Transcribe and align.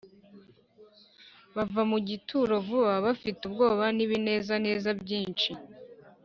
Bava 1.55 1.81
mu 1.91 1.97
gituro 2.07 2.53
vuba 2.67 2.93
bafite 3.05 3.41
ubwoba 3.45 3.85
n’ibinezaneza 3.95 4.89
byinshi 5.01 5.51